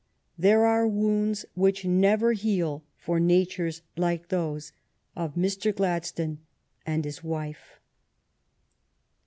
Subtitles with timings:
[0.35, 4.71] There are wounds which never heal for natures like those
[5.15, 5.75] of Mr.
[5.75, 6.39] Gladstone
[6.87, 7.79] and his wife.